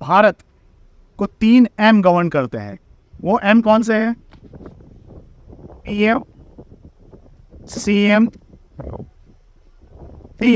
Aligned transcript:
भारत 0.00 0.38
को 1.18 1.26
तीन 1.26 1.68
M 1.80 2.02
govern 2.02 2.28
करते 2.28 2.58
हैं। 2.58 2.78
वो 3.20 3.38
एम 3.44 3.60
कौन 3.60 3.82
से 3.82 3.94
हैं? 3.94 4.14
P 5.84 6.02
M 6.02 6.22
C 7.66 7.96
M 8.02 8.26
P 10.40 10.54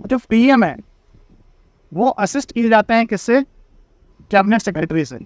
जो 0.00 0.18
पीएम 0.28 0.64
है 0.64 0.76
वो 1.92 2.08
असिस्ट 2.08 2.52
किए 2.52 2.68
जाते 2.68 2.94
हैं 2.94 3.06
किससे? 3.06 3.42
कैबिनेट 4.30 4.60
सेक्रेटरी 4.60 5.04
से। 5.04 5.18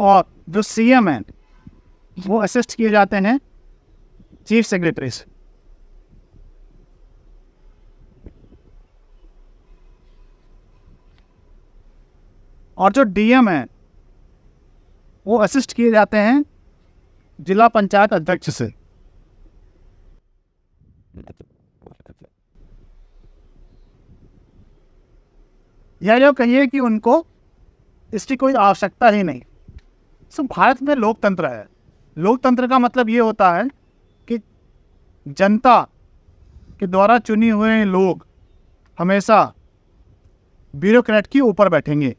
और 0.00 0.24
जो 0.48 0.62
सी 0.62 0.90
एम 0.90 1.08
है 1.08 1.20
वो 2.18 2.38
असिस्ट 2.38 2.74
किए 2.74 2.90
जाते 2.90 3.16
हैं 3.16 3.38
चीफ 4.46 4.64
सेक्रेटरी 4.64 5.10
से। 5.10 5.31
और 12.82 12.92
जो 12.92 13.02
डीएम 13.02 13.48
है, 13.48 13.66
वो 15.26 15.36
असिस्ट 15.38 15.72
किए 15.72 15.90
जाते 15.90 16.16
हैं 16.16 16.44
जिला 17.40 17.68
पंचायत 17.68 18.12
अध्यक्ष 18.12 18.50
से। 18.50 18.64
यह 26.02 26.18
जो 26.18 26.32
कहिए 26.32 26.66
कि 26.66 26.80
उनको 26.80 27.26
इसकी 28.14 28.36
कोई 28.36 28.54
आवश्यकता 28.54 29.08
ही 29.08 29.22
नहीं। 29.22 29.42
सो 30.30 30.42
भारत 30.42 30.82
में 30.82 30.94
लोकतंत्र 30.94 31.46
है। 31.46 31.68
लोकतंत्र 32.18 32.68
का 32.68 32.78
मतलब 32.78 33.08
ये 33.08 33.18
होता 33.18 33.52
है 33.52 33.68
कि 34.28 34.40
जनता 35.28 35.80
के 36.80 36.86
द्वारा 36.86 37.18
चुनी 37.18 37.48
हुए 37.48 37.84
लोग 37.84 38.26
हमेशा 38.98 39.54
ब्यूरोक्रेट 40.74 41.26
के 41.26 41.40
ऊपर 41.40 41.68
बैठेंगे। 41.68 42.16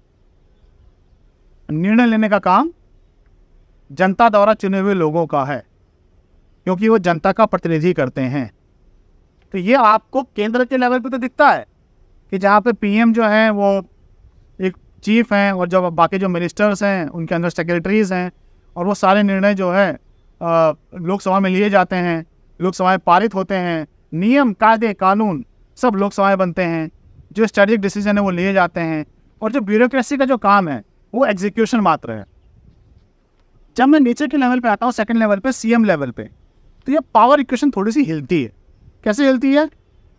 निर्णय 1.70 2.06
लेने 2.06 2.30
का 2.30 2.40
काम 2.40 2.72
जनता 3.92 4.28
द्वारा 4.30 4.54
चुने 4.56 4.80
हुए 4.80 4.94
लोगों 4.94 5.26
का 5.28 5.44
है, 5.46 5.64
क्योंकि 6.68 6.90
वो 6.90 6.98
जनता 7.00 7.32
का 7.32 7.46
प्रतिनिधि 7.46 7.94
करते 7.94 8.22
हैं। 8.24 8.50
तो 9.54 9.58
ये 9.58 9.74
आपको 9.76 10.24
केंद्र 10.26 10.66
के 10.66 10.78
लेवल 10.78 11.00
पे 11.00 11.10
तो 11.10 11.18
दिखता 11.18 11.50
है 11.50 11.66
कि 12.32 12.38
जहाँ 12.38 12.62
पे 12.62 12.74
पीएम 12.74 13.14
जो 13.14 13.24
हैं, 13.24 13.50
वो 13.50 13.86
एक 14.60 14.78
चीफ 15.04 15.34
हैं 15.34 15.52
और 15.52 15.68
जो 15.70 15.90
बाकी 15.92 16.18
जो 16.20 16.30
मिनिस्टर्स 16.30 16.84
हैं, 16.84 17.08
उनके 17.08 17.36
अंदर 17.36 17.50
सेक्रेटरीज 17.52 18.14
हैं 18.14 18.32
और 18.76 18.86
वो 18.86 18.94
सारे 18.96 19.24
निर्णय 19.24 19.54
जो 19.56 19.72
है 19.72 19.92
लोकसभा 20.42 21.40
में 21.40 21.50
लिए 21.50 21.70
जाते 21.70 21.96
हैं 21.98 22.26
लोकसभा 22.60 22.90
में 22.90 23.00
पारित 23.00 23.36
होते 23.36 23.56
हैं, 23.56 23.88
नियम, 24.14 24.54
कायदे, 24.54 24.94
कानून 24.96 25.44
सब 25.78 25.96
लोकसभा 25.96 26.28
में 26.28 26.38
बनते 26.38 26.64
हैं, 26.64 26.90
जो 27.32 27.48
स्ट्रेटेजिक 27.48 27.82
डिसीज़न 27.82 28.18
है 28.18 28.24
वो 28.24 28.30
लिए 28.32 28.54
जाते 28.54 28.82
हैं 28.82 29.06
और 29.42 29.52
जो 29.52 29.62
ब्यूरोक्रेसी 29.62 30.18
का 30.18 30.26
जो 30.26 30.38
काम 30.40 30.68
है 30.70 30.84
वो 31.14 31.26
एग्जीक्यूशन 31.26 31.80
मात्र 31.80 32.12
है। 32.12 32.26
जब 33.78 33.88
मैं 33.88 34.00
नीचे 34.00 34.28
के 34.28 34.38
लेवल 34.38 34.60
पे 34.60 34.70
आता 34.70 34.86
हूँ 34.86 34.94
सेकंड 34.94 35.18
लेवल 35.18 35.40
पे 35.40 35.52
सीएम 35.52 35.84
लेवल 35.86 36.12
पे 36.12 36.24
तो 36.88 36.92
ये 36.92 37.00
पावर 37.14 37.40
इक्वेशन 37.40 37.72
थोड़ी 37.72 37.92
सी 37.92 38.04
हिलती 38.04 38.44
है। 38.44 38.52
कैसे 39.04 39.26
हिलती 39.26 39.54
है? 39.54 39.70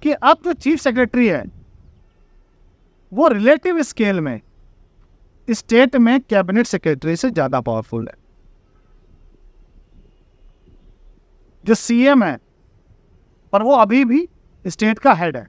कि 0.03 0.13
अब 0.13 0.39
जो 0.45 0.53
चीफ 0.55 0.79
सेक्रेटरी 0.81 1.27
है, 1.27 1.45
वो 3.13 3.29
रिलेटिव 3.29 3.83
स्केल 3.83 4.21
में 4.21 4.41
स्टेट 5.49 5.97
में 5.97 6.21
कैबिनेट 6.21 6.67
सेक्रेटरी 6.67 7.17
से 7.17 7.31
ज़्यादा 7.31 7.61
पावरफुल 7.61 8.07
है। 8.09 8.15
जो 11.65 11.75
सीएम 11.75 12.23
है, 12.25 12.39
पर 13.53 13.63
वो 13.63 13.77
अभी 13.77 14.05
भी 14.05 14.29
स्टेट 14.65 14.99
का 14.99 15.13
हेड 15.15 15.37
है। 15.37 15.47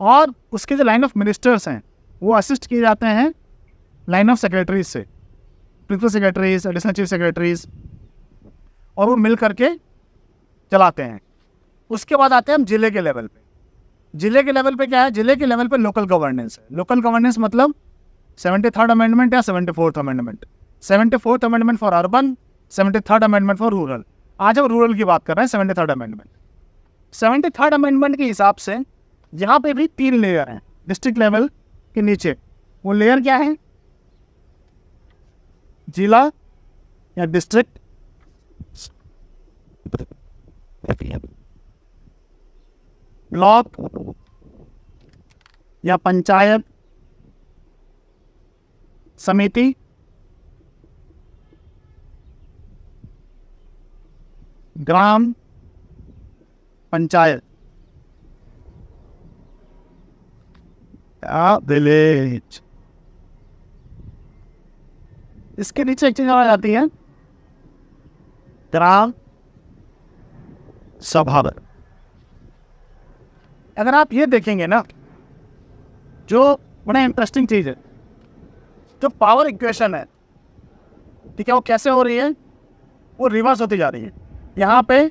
और 0.00 0.34
उसके 0.52 0.76
जो 0.76 0.84
लाइन 0.84 1.04
ऑफ़ 1.04 1.12
मिनिस्टर्स 1.16 1.68
हैं 1.68 1.82
वो 2.22 2.32
असिस्ट 2.34 2.66
किए 2.66 2.80
जाते 2.80 3.06
हैं 3.08 3.32
लाइन 4.08 4.30
ऑफ़ 4.30 4.38
सेक्रेटरीज 4.38 4.86
से 4.86 5.00
principal 5.90 6.08
secretaries 6.08 6.66
additional 6.66 6.92
chief 6.92 7.06
secretaries 7.08 7.66
और 8.96 9.08
वो 9.08 9.16
मिल 9.16 9.36
करके 9.36 9.68
चलाते 10.72 11.02
हैं। 11.02 11.20
उसके 11.90 12.16
बाद 12.16 12.32
आते 12.32 12.52
हैं 12.52 12.58
हम 12.58 12.64
ज़िले 12.66 12.90
के 12.90 13.00
लेवल 13.00 13.26
पे। 13.26 13.40
ज़िले 14.14 14.42
के 14.42 14.52
लेवल 14.52 14.74
पे 14.76 14.86
क्या 14.86 15.02
है? 15.02 15.10
ज़िले 15.10 15.36
के 15.36 15.46
लेवल 15.46 15.68
पे 15.68 15.76
लोकल 15.76 16.04
गवर्नेंस 16.06 16.58
है। 16.58 16.76
लोकल 16.76 17.00
गवर्नेंस 17.00 17.38
मतलब 17.38 17.74
सेवेंटी 18.38 18.70
थर्ड 18.70 18.90
अमेंडमेंट 18.90 19.34
या 19.34 19.40
seventy 19.40 19.72
fourth 19.72 19.98
amendment 19.98 20.44
seventy 20.82 21.16
fourth 21.16 21.44
amendment 21.44 21.78
for 21.78 21.92
urban 21.92 22.36
seventy 22.72 23.00
third 23.10 23.24
amendment 23.24 23.58
for 23.58 23.70
rural 23.72 24.02
आज 24.38 24.58
हम 24.58 24.66
रूरल 24.66 24.94
की 24.94 25.04
बात 25.04 25.24
कर 25.24 25.36
रहे 25.36 25.42
हैं 25.42 25.48
seventy 25.48 25.74
third 25.74 25.90
amendment 25.90 26.28
seventy 27.14 27.50
third 27.50 27.74
amendment 27.74 28.16
के 28.16 28.24
हिसाब 28.24 28.56
से 28.56 28.78
यहाँ 29.32 29.58
पे 29.60 29.72
भी 29.74 29.86
तीन 29.88 30.14
लेयर 30.14 30.48
हैं। 30.50 30.60
डिस्ट्रिक्ट 30.88 31.18
लेवल 31.18 31.48
के 31.98 32.02
नीचे। 32.02 32.36
वो 32.84 32.92
लेयर 32.92 33.20
क्या 33.20 33.36
है? 33.36 33.56
जिला 35.88 36.24
या 37.18 37.24
डिस्ट्रिक्ट 37.24 37.78
ब्लॉक 43.32 43.68
या 45.84 45.96
पंचायत? 45.96 46.62
समिति? 49.18 49.74
ग्राम? 54.78 55.32
पंचायत। 56.92 57.47
विलेज 61.66 62.60
इसके 65.58 65.84
नीचे 65.84 66.08
एक 66.08 66.16
चीज़ 66.16 66.28
आ 66.28 66.44
जाती 66.44 66.72
है 66.72 66.86
ग्राम 68.72 69.12
सभा 71.02 71.40
अगर 73.78 73.94
आप 73.94 74.12
ये 74.12 74.26
देखेंगे 74.26 74.66
ना 74.66 74.82
जो 76.28 76.60
बड़ा 76.86 77.00
इंटरेस्टिंग 77.00 77.48
चीज़ 77.48 77.68
है। 77.68 77.74
जो 79.02 79.08
पावर 79.08 79.46
इक्वेशन 79.46 79.94
है। 79.94 80.04
ठीक 81.36 81.48
है, 81.48 81.54
वो 81.54 81.60
कैसे 81.60 81.90
हो 81.90 82.02
रही 82.02 82.16
है? 82.16 82.30
वो 83.18 83.26
रिवर्स 83.26 83.60
होती 83.60 83.76
जा 83.76 83.88
रही 83.88 84.02
है। 84.02 84.12
यहाँ 84.58 84.82
पे 84.82 85.08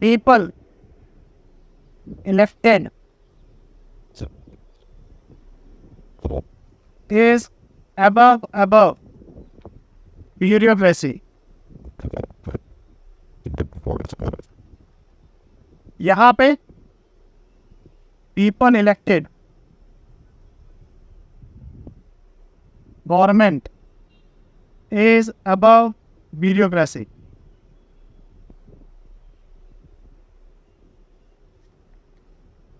people 0.00 0.52
elected 2.26 2.88
is 7.10 7.50
above 7.98 8.44
above. 8.54 8.96
Bureaucracy. 10.38 11.20
यहाँ 16.00 16.32
पे 16.32 16.54
people 18.36 18.76
elected 18.76 19.26
government 23.06 23.68
is 24.92 25.30
above 25.46 25.92
bureaucracy 26.32 27.06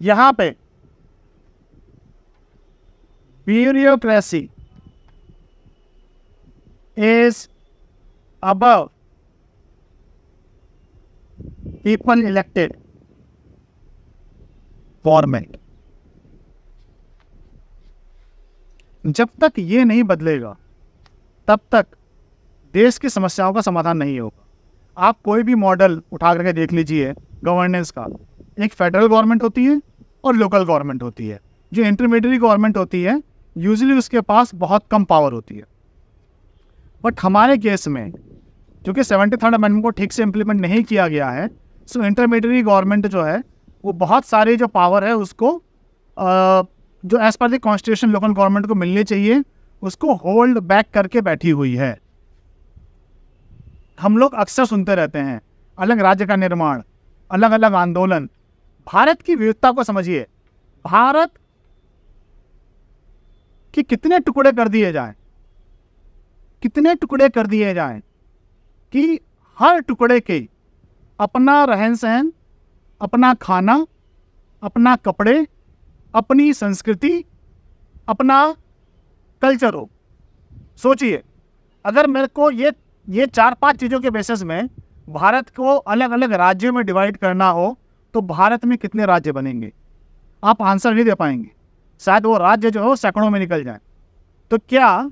यहाँ 0.00 0.32
पे। 0.32 0.54
Bureaucracy 3.46 4.42
is 6.96 7.48
above 8.42 8.88
people 11.84 12.22
elected 12.30 12.76
government 15.04 15.56
जब 19.04 19.28
तक 19.40 19.52
ये 19.58 19.84
नहीं 19.84 20.02
बदलेगा, 20.04 20.56
तब 21.48 21.60
तक 21.72 21.86
देश 22.74 22.98
की 22.98 23.08
समस्याओं 23.08 23.52
का 23.52 23.60
समाधान 23.60 23.96
नहीं 23.96 24.18
होगा। 24.20 25.06
आप 25.08 25.20
कोई 25.24 25.42
भी 25.42 25.54
मॉडल 25.56 26.00
उठा 26.12 26.34
करके 26.34 26.52
देख 26.52 26.72
लीजिए 26.72 27.12
गवर्नेंस 27.44 27.90
का। 27.98 28.06
एक 28.58 28.72
फेडरल 28.72 29.06
गवर्नमेंट 29.06 29.42
होती 29.42 29.64
है 29.64 29.80
और 30.24 30.36
लोकल 30.36 30.64
गवर्नमेंट 30.64 31.02
होती 31.02 31.28
है। 31.28 31.40
जो 31.72 31.82
इंटरमीडिएट 31.82 32.40
गवर्नमेंट 32.40 32.76
होती 32.76 33.02
है 33.02 33.22
यूजली 33.56 33.92
उसके 33.92 34.20
पास 34.20 34.54
बहुत 34.54 34.86
कम 34.90 35.04
पावर 35.04 35.32
होती 35.32 35.54
है। 35.54 35.64
बट 37.04 37.20
हमारे 37.22 37.56
केस 37.58 37.88
में 37.88 38.10
क्योंकि 38.10 39.04
सेवेंटी 39.04 39.36
थर्ड 39.36 39.54
अमेंडमेंट 39.54 39.82
को 39.84 39.90
ठीक 39.90 40.12
से 40.12 40.22
इम्प्लीमेंट 40.22 40.60
नहीं 40.60 40.82
किया 40.84 41.06
गया 41.08 41.30
है 41.30 41.48
सो 41.88 42.02
इंटरमीडिएट 42.04 42.64
गवर्नमेंट 42.64 43.06
जो 43.06 43.22
है 43.22 43.42
वो 43.84 43.92
बहुत 43.94 44.24
सारी 44.24 44.56
जो 44.56 44.66
पावर 44.66 45.04
है 45.04 45.14
उसको 45.16 45.56
आ, 45.56 46.62
जो 47.04 47.18
as 47.18 47.36
per 47.36 47.50
the 47.50 47.58
constitution 47.58 48.10
local 48.10 48.32
government 48.32 48.66
को 48.66 48.74
मिलनी 48.74 49.04
चाहिए 49.04 49.42
उसको 49.82 50.14
होल्ड 50.14 50.58
बैक 50.58 50.86
करके 50.94 51.20
बैठी 51.20 51.50
हुई 51.50 51.74
है। 51.76 51.96
हम 54.00 54.18
लोग 54.18 54.34
अक्सर 54.34 54.64
सुनते 54.64 54.94
रहते 54.94 55.18
हैं 55.18 55.40
अलग 55.78 56.00
राज्य 56.00 56.26
का 56.26 56.36
निर्माण 56.36 56.82
अलग 57.30 57.50
अलग 57.50 57.74
आंदोलन 57.74 58.28
भारत 58.86 59.22
की 59.22 59.34
विविधता 59.34 59.72
को 59.72 59.84
समझिए। 59.84 60.26
भारत 60.86 61.30
कि 63.74 63.82
कितने 63.82 64.18
टुकड़े 64.18 64.52
कर 64.52 64.68
दिए 64.68 64.92
जाएँ? 64.92 65.14
कितने 66.62 66.94
टुकड़े 66.94 67.28
कर 67.28 67.46
दिए 67.46 67.74
जाएँ 67.74 68.00
कि 68.92 69.20
हर 69.58 69.80
टुकड़े 69.80 70.20
के 70.20 70.48
अपना 71.20 71.64
रहन 71.64 71.94
सहन 71.94 72.32
अपना 73.00 73.34
खाना, 73.34 73.86
अपना 74.62 74.96
कपड़े, 74.96 75.46
अपनी 76.14 76.52
संस्कृति, 76.52 77.24
अपना 78.08 78.56
कल्चर 79.42 79.74
हो। 79.74 79.90
सोचिए, 80.76 81.22
अगर 81.84 82.06
मेरे 82.06 82.26
को 82.26 82.50
ये 82.50 82.72
ये 83.08 83.26
चार 83.26 83.54
पाँच 83.54 83.76
चीज़ों 83.76 84.00
के 84.00 84.10
बेसिस 84.10 84.42
में 84.42 84.68
भारत 85.08 85.48
को 85.48 85.76
अलग 85.76 86.10
अलग 86.10 86.32
राज्यों 86.32 86.72
में 86.72 86.84
डिवाइड 86.86 87.16
करना 87.16 87.48
हो 87.48 87.78
तो 88.14 88.20
भारत 88.22 88.64
में 88.64 88.76
कितने 88.78 89.06
राज्य 89.06 89.32
बनेंगे? 89.32 89.72
आप 90.42 90.62
आंसर 90.62 90.94
नहीं 90.94 91.04
दे 91.04 91.14
पाएँगे। 91.14 91.50
शायद 92.00 92.26
वो 92.26 92.36
राज्य 92.38 92.70
जो 92.70 92.80
है 92.80 92.86
वो 92.86 92.96
सैकड़ों 92.96 93.30
में 93.30 93.38
निकल 93.40 93.64
जाए। 93.64 93.78
तो 94.50 94.58
क्या 94.58 95.10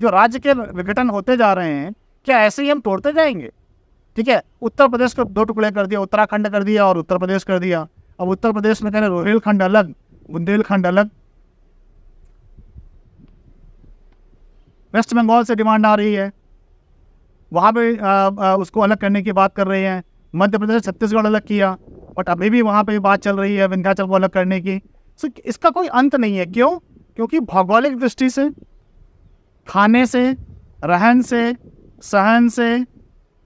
जो 0.00 0.10
राज्य 0.10 0.38
के 0.38 0.52
विघटन 0.52 1.10
होते 1.10 1.36
जा 1.36 1.52
रहे 1.52 1.72
हैं, 1.72 1.92
क्या 2.26 2.38
ऐसे 2.40 2.62
ही 2.62 2.70
हम 2.70 2.80
तोड़ते 2.80 3.12
जाएँगे? 3.12 3.50
ठीक 4.16 4.28
है, 4.28 4.42
उत्तर 4.62 4.88
प्रदेश 4.88 5.14
को 5.14 5.24
दो 5.24 5.44
टुकड़े 5.44 5.70
कर 5.70 5.86
दिया, 5.86 6.00
उत्तराखंड 6.00 6.48
कर 6.48 6.62
दिया 6.62 6.86
और 6.86 6.98
उत्तर 6.98 7.18
प्रदेश 7.18 7.44
कर 7.44 7.58
दिया। 7.58 7.86
अब 8.20 8.28
उत्तर 8.28 8.52
प्रदेश 8.52 8.82
में 8.82 8.92
कह 8.92 8.98
रहे 8.98 9.08
रोहिलखंड 9.08 9.62
अलग, 9.62 9.94
बुंदेलखंड 10.30 10.86
अलग। 10.86 11.10
वेस्ट 14.94 15.14
बंगाल 15.14 15.44
से 15.44 15.54
डिमांड 15.54 15.86
आ 15.86 15.94
रही 15.94 16.14
है। 16.14 16.30
वहाँ 17.52 17.72
पे 17.72 17.92
उसको 18.54 18.80
अलग 18.80 18.96
करने 18.96 19.22
की 19.22 19.32
बात 19.32 19.54
कर 19.56 19.66
रहे 19.66 19.84
हैं। 19.84 20.02
मध्य 20.34 20.58
प्रदेश 20.58 20.82
छत्तीसगढ़ 20.82 21.26
अलग 21.26 21.46
किया 21.46 21.76
बट 22.18 22.28
अभी 22.28 22.50
भी 22.50 22.62
वहाँ 22.62 22.84
पे 22.84 22.98
बात 22.98 23.20
चल 23.20 23.36
रही 23.36 23.56
है, 23.56 23.66
विंध्याचल 23.66 24.06
को 24.06 24.12
अलग 24.12 24.30
करने 24.30 24.60
की। 24.60 24.78
सो 25.18 25.28
इसका 25.44 25.70
कोई 25.70 25.86
अंत 25.86 26.14
नहीं 26.14 26.36
है। 26.36 26.46
क्यों? 26.46 26.78
क्योंकि 27.16 27.40
भौगोलिक 27.40 27.98
दृष्टि 27.98 28.30
से, 28.30 28.50
खाने 29.68 30.06
से, 30.06 30.36
रहन 30.84 31.22
से, 31.22 31.56
सहन 32.02 32.48
से, 32.48 32.84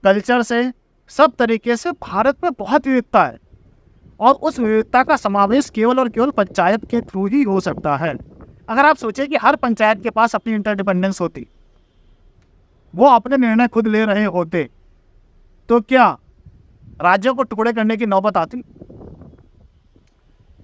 कल्चर 0.03 0.41
से, 0.41 0.71
सब 1.09 1.33
तरीके 1.35 1.75
से 1.75 1.91
भारत 1.91 2.43
में 2.43 2.51
बहुत 2.59 2.87
विविधता 2.87 3.25
है। 3.25 3.37
और 4.19 4.33
उस 4.33 4.59
विविधता 4.59 5.03
का 5.03 5.15
समावेश 5.15 5.69
केवल 5.69 5.99
और 5.99 6.09
केवल 6.09 6.29
पंचायत 6.29 6.85
के 6.85 7.01
थ्रू 7.01 7.25
ही 7.27 7.43
हो 7.43 7.59
सकता 7.59 7.95
है। 7.97 8.15
अगर 8.69 8.85
आप 8.85 8.95
सोचें 8.95 9.27
कि 9.27 9.35
हर 9.35 9.55
पंचायत 9.55 10.01
के 10.03 10.09
पास 10.09 10.35
अपनी 10.35 10.53
इंटरडिपेंडेंस 10.53 11.21
होती, 11.21 11.47
वो 12.95 13.05
अपने 13.05 13.37
निर्णय 13.37 13.67
खुद 13.67 13.87
ले 13.87 14.05
रहे 14.05 14.25
होते 14.25 14.69
तो 15.69 15.79
क्या 15.81 16.17
राज्यों 17.01 17.33
को 17.35 17.43
टुकड़े 17.43 17.73
करने 17.73 17.97
की 17.97 18.05
नौबत 18.05 18.37
आती 18.37 18.57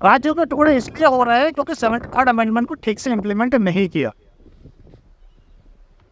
राज्यों 0.01 0.33
के 0.35 0.45
टुकड़े 0.45 0.75
इसलिए 0.77 1.07
हो 1.07 1.23
रहे 1.23 1.39
हैं 1.39 1.51
क्योंकि 1.53 1.75
सेवेंटी 1.75 2.07
थर्ड 2.09 2.29
अमेंडमेंट 2.29 2.67
को 2.67 2.73
ठीक 2.75 2.99
से 2.99 3.11
इम्प्लीमेंट 3.11 3.55
नहीं 3.55 3.87
किया। 3.89 4.11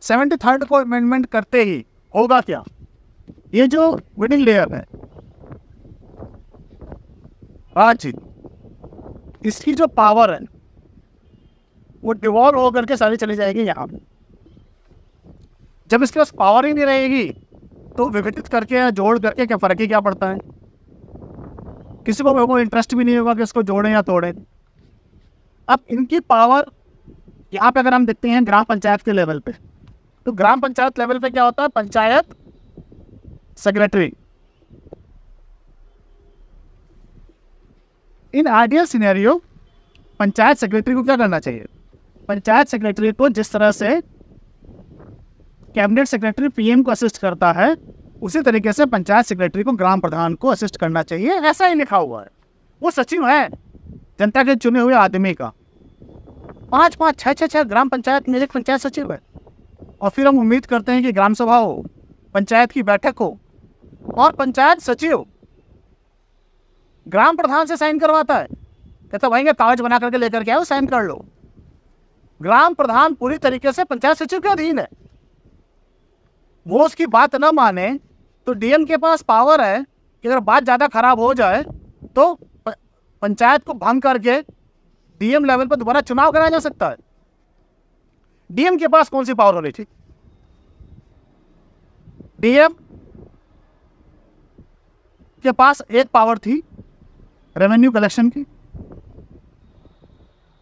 सेवेंटी 0.03 0.35
थर्ड 0.35 0.63
को 0.63 0.75
अमेंडमेंट 0.75 1.25
करते 1.25 1.63
ही 1.63 1.85
होगा 2.13 2.39
क्या? 2.41 2.63
ये 3.53 3.67
जो 3.67 3.91
मिडिल 4.19 4.43
लेयर 4.43 4.73
है। 4.73 4.85
राज्य 7.77 8.13
इसकी 9.45 9.73
जो 9.73 9.87
पावर 9.87 10.33
है, 10.33 10.39
वो 12.03 12.13
डिवॉल्व 12.13 12.59
होकर 12.59 12.85
के 12.85 12.97
सारी 12.97 13.17
चली 13.17 13.35
जाएगी 13.35 13.63
यहाँ। 13.63 13.87
जब 15.89 16.03
इसके 16.03 16.19
पास 16.19 16.31
पावर 16.31 16.65
ही 16.65 16.73
नहीं 16.73 16.85
रहेगी 16.85 17.27
तो 17.97 18.07
विघटित 18.09 18.47
करके 18.47 18.75
या 18.75 18.89
जोड़ 18.91 19.17
करके 19.19 19.45
क्या 19.45 19.57
फ़र्क 19.57 19.79
ही? 19.81 19.87
क्या 19.87 19.99
पड़ता 19.99 20.29
है? 20.29 20.37
किसी 22.05 22.23
को 22.23 22.47
कोई 22.47 22.61
इंटरेस्ट 22.61 22.95
भी 22.95 23.03
नहीं 23.03 23.17
होगा 23.17 23.33
कि 23.33 23.43
इसको 23.43 23.63
जोड़ें 23.63 23.91
या 23.91 24.01
तोड़ें। 24.01 24.31
अब 25.67 25.79
इनकी 25.89 26.19
पावर 26.19 26.71
यहाँ 27.53 27.71
पे 27.71 27.79
अगर 27.79 27.93
हम 27.93 28.05
देखते 28.05 28.29
हैं 28.29 28.45
ग्राम 28.45 28.63
पंचायत 28.63 29.01
के 29.01 29.11
लेवल 29.11 29.39
पे 29.39 29.51
तो 30.25 30.31
ग्राम 30.31 30.61
पंचायत 30.61 30.99
लेवल 30.99 31.19
पे 31.19 31.29
क्या 31.29 31.43
होता 31.43 31.63
है? 31.63 31.69
Panchayat 31.69 32.25
secretary 33.57 34.11
in 38.33 38.47
ideal 38.47 38.85
scenario 38.85 39.41
panchayat 40.19 40.57
secretary 40.57 40.93
को 40.95 41.03
क्या 41.03 41.15
करना 41.17 41.39
चाहिए? 41.39 41.65
पंचायत 42.27 42.67
सेक्रेटरी 42.67 43.11
को 43.11 43.29
जिस 43.29 43.51
तरह 43.51 43.71
से 43.71 43.99
कैबिनेट 45.75 46.07
सेक्रेटरी 46.07 46.47
पीएम 46.49 46.83
को 46.83 46.91
असिस्ट 46.91 47.17
करता 47.17 47.51
है, 47.51 47.75
उसी 48.21 48.41
तरीके 48.41 48.73
से 48.73 48.85
पंचायत 48.85 49.25
सेक्रेटरी 49.25 49.63
को 49.63 49.71
ग्राम 49.71 49.99
प्रधान 49.99 50.33
को 50.33 50.47
असिस्ट 50.47 50.77
करना 50.77 51.03
चाहिए, 51.03 51.29
ऐसा 51.29 51.65
ही 51.65 51.75
लिखा 51.75 51.97
हुआ 51.97 52.21
है। 52.21 52.27
वो 52.81 52.91
सचिव 52.91 53.27
है, 53.27 53.49
जनता 54.19 54.43
के 54.43 54.55
चुने 54.55 54.79
हुए 54.79 54.93
आदमी 54.93 55.33
का। 55.33 55.53
पाँच 56.71 56.95
पाँच 56.95 57.19
छः 57.19 57.33
छः 57.33 57.47
छः 57.47 57.63
ग्राम 57.63 57.89
पंचायत 57.89 58.29
में 58.29 58.39
एक 58.39 58.51
पंचायत 58.51 58.79
सचिव 58.79 59.11
है। 59.11 59.19
और 60.01 60.09
फिर 60.09 60.27
हम 60.27 60.39
उम्मीद 60.39 60.65
करते 60.65 60.91
हैं 60.91 61.03
कि 61.03 61.11
ग्राम 61.11 61.33
सभा 61.33 61.57
हो, 61.57 61.85
पंचायत 62.33 62.71
की 62.71 62.83
बैठक 62.83 63.15
हो, 63.19 63.39
और 64.13 64.31
पंचायत 64.31 64.79
सचिव 64.79 65.25
ग्राम 67.07 67.37
प्रधान 67.37 67.65
से 67.65 67.77
साइन 67.77 67.99
करवाता 67.99 68.37
है। 68.37 68.47
कहता 69.11 69.29
भाई 69.29 69.43
कागज़ 69.43 69.81
बना 69.81 69.99
करके 69.99 70.17
लेकर 70.17 70.43
के 70.43 70.51
आओ, 70.51 70.63
साइन 70.63 70.85
कर 70.85 71.03
लो। 71.03 71.25
ग्राम 72.41 72.73
प्रधान 72.73 73.13
पूरी 73.13 73.37
तरीके 73.37 73.71
से 73.71 73.83
पंचायत 73.83 74.17
सचिव 74.17 74.39
के 74.39 74.49
अधीन 74.49 74.79
है। 74.79 74.87
वो 76.65 76.85
उसकी 76.85 77.05
बात 77.07 77.35
ना 77.35 77.51
माने 77.51 77.87
तो 78.47 78.53
डीएम 78.53 78.85
के 78.85 78.97
पास 78.97 79.21
पावर 79.23 79.61
है 79.61 79.83
कि 79.83 80.27
अगर 80.27 80.39
बात 80.41 80.63
ज़्यादा 80.63 80.87
खराब 80.89 81.19
हो 81.19 81.33
जाए 81.33 81.63
तो 82.15 82.33
पंचायत 82.67 83.63
को 83.63 83.73
भंग 83.75 84.01
करके 84.01 84.39
डीएम 85.21 85.45
लेवल 85.45 85.67
पर 85.67 85.75
दोबारा 85.75 86.01
चुनाव 86.01 86.31
कराया 86.31 86.49
जा 86.49 86.59
सकता 86.59 86.89
है। 86.89 86.95
डीएम 88.49 88.77
के 88.77 88.87
पास 88.87 89.09
कौन 89.09 89.25
सी 89.25 89.33
पावर 89.33 89.53
होनी 89.55 89.71
थी 89.71 89.85
डीएम 92.41 92.73
के 95.43 95.51
पास 95.53 95.81
एक 95.83 96.07
पावर 96.13 96.37
थी 96.37 96.61
रेवेन्यू 97.55 97.91
कलेक्शन 97.91 98.29
की। 98.29 98.45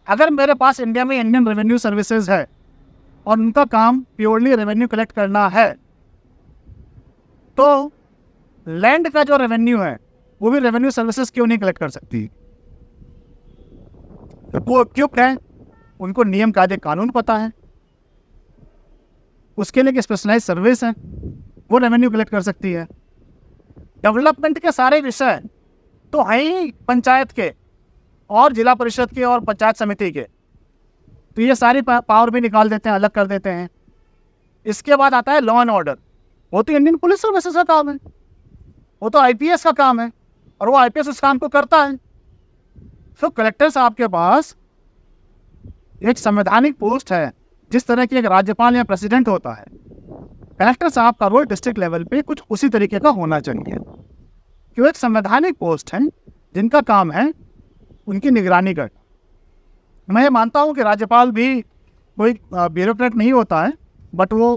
अगर 0.08 0.30
मेरे 0.30 0.54
पास 0.54 0.80
इंडिया 0.80 1.04
में 1.04 1.18
इंडियन 1.18 1.46
रेवेन्यू 1.48 1.78
सर्विसेज़ 1.78 2.30
है 2.30 2.46
और 3.26 3.38
उनका 3.38 3.64
काम 3.66 4.00
प्योरली 4.16 4.54
रेवेन्यू 4.54 4.88
कलेक्ट 4.88 5.12
करना 5.12 5.48
है 5.48 5.68
तो 7.60 7.92
लैंड 8.66 9.08
का 9.12 9.22
जो 9.24 9.36
रेवेन्यू 9.36 9.78
है, 9.78 9.96
वो 10.40 10.50
भी 10.50 10.58
रेवेन्यू 10.58 10.90
सर्विसेज़ 10.90 11.32
क्यों 11.32 11.46
नहीं 11.46 11.58
कलेक्ट 11.58 11.78
कर 11.78 11.88
सकती? 11.88 12.24
वो 14.56 14.84
क्यों 14.86 15.08
है 15.18 15.36
उनको 16.00 16.22
नियम, 16.22 16.52
कायदे, 16.52 16.76
कानून 16.76 17.10
पता 17.10 17.36
है। 17.36 17.52
उसके 19.58 19.82
लिए 19.82 20.02
स्पेशलाइज 20.02 20.42
सर्विस 20.42 20.84
है, 20.84 20.90
वो 21.70 21.78
रेवेन्यू 21.78 22.10
कलेक्ट 22.10 22.30
कर 22.30 22.40
सकती 22.42 22.72
है। 22.72 22.84
डेवलपमेंट 24.02 24.58
के 24.58 24.72
सारे 24.72 25.00
विषय 25.00 25.40
तो 26.12 26.22
है 26.24 26.40
ही 26.40 26.70
पंचायत 26.88 27.32
के 27.32 27.52
और 28.30 28.52
जिला 28.52 28.74
परिषद 28.74 29.10
के 29.10 29.24
और 29.24 29.40
पंचायत 29.40 29.76
समिति 29.76 30.10
के। 30.12 30.22
तो 31.36 31.42
ये 31.42 31.54
सारी 31.54 31.82
पावर 31.82 32.30
भी 32.30 32.40
निकाल 32.40 32.70
देते 32.70 32.88
हैं, 32.88 32.96
अलग 32.96 33.10
कर 33.10 33.26
देते 33.26 33.50
हैं। 33.50 33.68
इसके 34.66 34.96
बाद 34.96 35.14
आता 35.14 35.32
है 35.32 35.40
लॉ 35.40 35.60
एंड 35.60 35.70
ऑर्डर 35.70 35.98
वो 36.52 36.62
तो 36.62 36.72
इंडियन 36.72 36.96
पुलिस 36.96 37.20
सर्विसेज़ 37.20 37.54
का 37.54 37.62
काम 37.64 37.88
है। 37.90 37.96
वो 39.02 39.08
तो 39.08 39.18
आईपीएस 39.18 39.64
का 39.64 39.70
काम 39.72 40.00
है 40.00 40.10
और 40.60 40.68
वो 40.68 40.76
आईपीएस 40.76 41.08
उस 41.08 41.20
काम 41.20 41.38
को 41.38 41.48
करता 41.48 41.84
है। 41.84 41.96
तो 43.20 43.28
कलेक्टर 43.28 43.70
साहब 43.70 43.94
के 43.94 44.08
पास 44.08 44.56
एक 46.02 46.18
संवैधानिक 46.18 46.76
पोस्ट 46.78 47.12
है, 47.12 47.32
जिस 47.70 47.86
तरह 47.86 48.06
की 48.06 48.16
एक 48.16 48.24
राज्यपाल 48.24 48.76
या 48.76 48.84
प्रेसिडेंट 48.84 49.28
होता 49.28 49.52
है। 49.52 49.64
कलेक्टर 50.58 50.88
साहब 50.88 51.14
का 51.14 51.26
रोल 51.26 51.46
डिस्ट्रिक्ट 51.46 51.78
लेवल 51.78 52.04
पे 52.04 52.22
कुछ 52.22 52.42
उसी 52.50 52.68
तरीके 52.68 52.98
का 52.98 53.08
होना 53.10 53.40
चाहिए। 53.40 53.78
कि 54.76 54.82
वो 54.82 54.88
एक 54.88 54.96
संवैधानिक 54.96 55.56
पोस्ट 55.56 55.92
है, 55.94 56.00
जिनका 56.54 56.80
काम 56.80 57.12
है 57.12 57.32
उनकी 58.06 58.30
निगरानी 58.30 58.74
करना। 58.74 60.14
मैं 60.14 60.28
मानता 60.28 60.60
हूँ 60.60 60.74
कि 60.74 60.82
राज्यपाल 60.82 61.30
भी 61.30 61.60
कोई 62.16 62.38
ब्यूरोक्रेट 62.54 63.14
नहीं 63.14 63.32
होता 63.32 63.62
है 63.62 63.72
बट 64.14 64.32
वो 64.32 64.56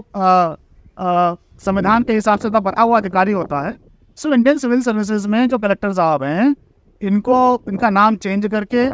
संविधान 0.96 2.02
के 2.02 2.12
हिसाब 2.12 2.38
से 2.38 2.50
तो 2.50 2.60
बना 2.60 2.82
हुआ 2.82 2.98
अधिकारी 2.98 3.32
होता 3.32 3.60
है। 3.60 3.76
सो 4.18 4.32
इंडियन 4.34 4.58
सिविल 4.58 4.80
सर्विसेज़ 4.82 5.28
में 5.28 5.48
जो 5.48 5.58
कलेक्टर 5.58 5.92
साहब 5.92 6.22
हैं, 6.22 6.54
इनको, 7.00 7.62
इनका 7.68 7.90
नाम 7.90 8.16
चेंज 8.16 8.46
करके 8.46 8.84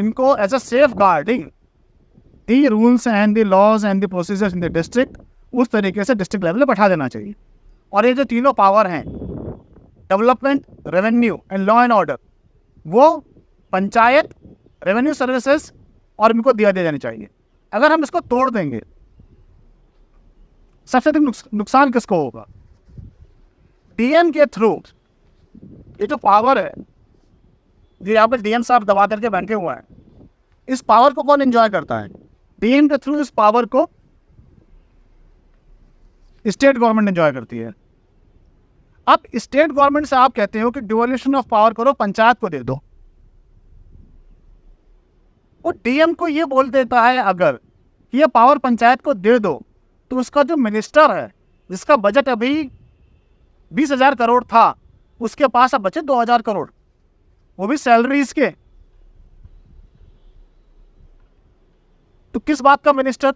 इनको 0.00 0.36
as 0.36 0.54
a 0.54 0.58
safeguarding 0.96 1.42
the 2.48 2.66
rules 2.68 3.06
and 3.06 3.34
the 3.34 3.44
laws 3.44 3.84
and 3.84 4.00
the 4.00 4.06
procedures 4.06 4.54
in 4.54 4.60
the 4.60 4.72
district 4.72 5.16
उस 5.52 5.70
तरीके 5.70 6.04
से 6.04 6.14
डिस्ट्रिक्ट 6.14 6.44
लेवल 6.44 6.58
पर 6.58 6.66
बैठा 6.66 6.88
देना 6.88 7.08
चाहिए। 7.08 7.34
और 7.92 8.06
ये 8.06 8.12
जो 8.14 8.24
तीनों 8.26 8.52
पावर 8.52 8.86
हैं 8.86 9.02
development 10.10 10.64
revenue 10.88 11.38
and 11.52 11.66
law 11.66 11.82
and 11.82 11.92
order 11.92 12.18
वो 12.86 13.08
पंचायत 13.72 14.28
रेवेन्यू 14.82 15.12
सर्विसेज़ 15.14 15.70
और 16.18 16.30
इनको 16.32 16.52
दिया 16.52 16.72
दे 16.72 16.82
जानी 16.82 16.98
चाहिए। 16.98 17.28
अगर 17.72 17.92
हम 17.92 18.02
इसको 18.02 18.20
तोड़ 18.22 18.50
देंगे 18.50 18.80
सबसे 20.92 21.10
अधिक 21.10 21.22
नुकसान 21.54 21.90
किसको 21.92 22.16
होगा? 22.16 22.46
डीएम 23.98 24.30
के 24.32 24.46
थ्रू 24.48 24.70
ये 26.00 26.06
जो 26.06 26.16
पावर 26.18 26.58
है 26.58 26.72
जो 28.00 28.12
यहाँ 28.12 28.28
पर 28.28 28.40
डीएम 28.40 28.62
साहब 28.62 28.84
दबा 28.84 29.06
करके 29.06 29.28
बैठे 29.30 29.54
हुए 29.54 29.74
हैं, 29.74 29.82
इस 30.68 30.80
पावर 30.82 31.12
को 31.12 31.22
कौन 31.22 31.42
एंजॉय 31.42 31.68
करता 31.68 31.98
है? 31.98 32.08
डीएम 32.62 32.88
के 32.88 32.96
थ्रू 32.98 33.18
इस 33.20 33.30
पावर 33.30 33.66
को 33.66 33.88
स्टेट 36.44 36.78
गवर्नमेंट 36.78 37.08
एंजॉय 37.08 37.32
करती 37.32 37.58
है। 37.58 37.72
अब 39.06 39.22
स्टेट 39.36 39.70
गवर्नमेंट 39.70 40.06
से 40.06 40.16
आप 40.16 40.34
कहते 40.34 40.60
हो 40.60 40.70
कि 40.70 40.80
डिवोल्यूशन 40.82 41.34
ऑफ़ 41.34 41.46
पावर 41.48 41.72
करो, 41.72 41.92
पंचायत 41.94 42.38
को 42.38 42.48
दे 42.48 42.58
दो। 42.60 42.74
वो 45.64 45.70
डीएम 45.74 46.12
को 46.14 46.28
ये 46.28 46.44
बोल 46.46 46.70
देता 46.70 47.02
है 47.02 47.16
अगर 47.18 47.58
ये 48.12 48.26
पावर 48.28 48.58
पंचायत 48.58 49.00
को 49.02 49.14
दे 49.14 49.38
दो 49.38 49.60
तो 50.10 50.16
उसका 50.16 50.42
जो 50.42 50.56
मिनिस्टर 50.58 51.10
है, 51.10 51.32
जिसका 51.70 51.96
बजट 51.98 52.28
अभी 52.28 52.70
बीस 53.72 53.90
हज़ार 53.92 54.14
करोड़ 54.14 54.42
था, 54.44 54.74
उसके 55.20 55.46
पास 55.48 55.74
अब 55.74 55.80
बचे 55.82 56.00
दो 56.02 56.20
हज़ार 56.20 56.42
करोड़। 56.42 56.68
वो 57.58 57.66
भी 57.66 57.76
सैलरीज 57.78 58.32
के। 58.32 58.50
तो 62.34 62.40
किस 62.40 62.60
बात 62.60 62.82
का 62.84 62.92
मिनिस्टर? 62.92 63.34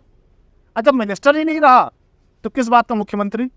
अच्छा 0.77 0.93
मिनिस्टर 0.93 1.37
ही 1.37 1.45
नहीं 1.45 1.61
रहा 1.61 1.91
तो 2.45 2.51
किस 2.51 2.69
बात 2.69 2.89
का 2.89 2.95
मुख्यमंत्री? 2.95 3.49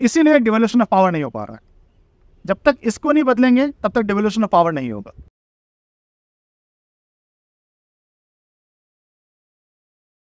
इसीलिए 0.00 0.38
डिवोल्यूशन 0.40 0.82
ऑफ़ 0.82 0.88
पावर 0.88 1.10
नहीं 1.12 1.22
हो 1.22 1.30
पा 1.30 1.44
रहा 1.44 1.54
है। 1.54 1.60
जब 2.44 2.58
तक 2.64 2.78
इसको 2.82 3.12
नहीं 3.12 3.24
बदलेंगे, 3.24 3.66
तब 3.68 3.90
तक 3.90 4.00
डिवोल्यूशन 4.02 4.44
ऑफ़ 4.44 4.50
पावर 4.50 4.72
नहीं 4.72 4.90
होगा। 4.92 5.12